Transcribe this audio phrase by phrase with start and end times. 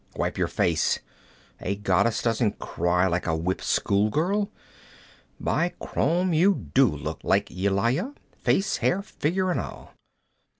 [0.15, 0.97] Wipe your face.
[1.59, 4.49] A goddess doesn't cry like a whipped schoolgirl.
[5.39, 9.93] By Crom, you do look like Yelaya, face, hair, figure and all!